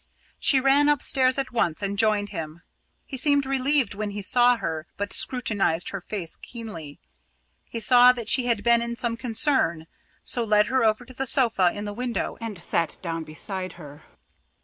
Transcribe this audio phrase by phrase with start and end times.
[0.39, 2.63] She ran upstairs at once and joined him.
[3.05, 6.99] He seemed relieved when he saw her, but scrutinised her face keenly.
[7.65, 9.85] He saw that she had been in some concern,
[10.23, 14.01] so led her over to the sofa in the window and sat down beside her.